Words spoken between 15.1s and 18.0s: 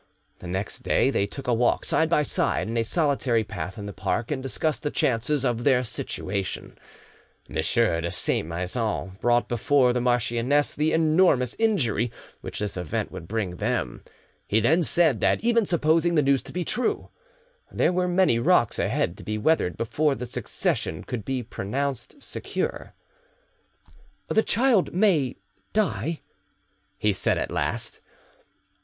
that even supposing the news to be true, there